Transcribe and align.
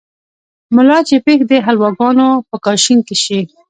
ملا 0.75 0.99
چې 1.07 1.15
پېښ 1.25 1.39
دحلواګانو 1.51 2.27
په 2.49 2.55
کاشين 2.65 2.99
شي 3.23 3.39